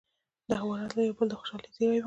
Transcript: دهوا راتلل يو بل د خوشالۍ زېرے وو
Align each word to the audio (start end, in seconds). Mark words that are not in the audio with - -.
دهوا 0.49 0.75
راتلل 0.79 1.03
يو 1.07 1.17
بل 1.17 1.27
د 1.29 1.33
خوشالۍ 1.39 1.67
زېرے 1.77 1.97
وو 1.97 1.99